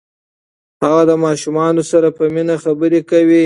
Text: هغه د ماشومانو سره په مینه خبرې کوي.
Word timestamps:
هغه 0.83 1.01
د 1.09 1.13
ماشومانو 1.25 1.81
سره 1.91 2.07
په 2.17 2.23
مینه 2.33 2.55
خبرې 2.63 3.01
کوي. 3.11 3.39